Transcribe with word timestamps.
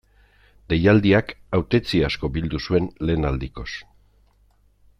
Deialdiak 0.71 1.33
hautetsi 1.57 2.01
asko 2.07 2.31
bildu 2.37 2.63
zuen 2.69 2.89
lehen 3.09 3.29
aldikoz. 3.33 3.69